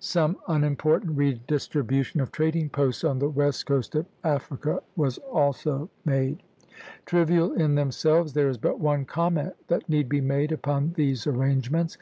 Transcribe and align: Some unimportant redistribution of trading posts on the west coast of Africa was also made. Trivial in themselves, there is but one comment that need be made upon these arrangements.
Some 0.00 0.36
unimportant 0.46 1.16
redistribution 1.16 2.20
of 2.20 2.30
trading 2.30 2.68
posts 2.68 3.04
on 3.04 3.18
the 3.20 3.28
west 3.30 3.64
coast 3.64 3.94
of 3.94 4.04
Africa 4.22 4.82
was 4.96 5.16
also 5.16 5.88
made. 6.04 6.42
Trivial 7.06 7.54
in 7.54 7.74
themselves, 7.74 8.34
there 8.34 8.50
is 8.50 8.58
but 8.58 8.80
one 8.80 9.06
comment 9.06 9.54
that 9.68 9.88
need 9.88 10.10
be 10.10 10.20
made 10.20 10.52
upon 10.52 10.92
these 10.94 11.26
arrangements. 11.26 11.96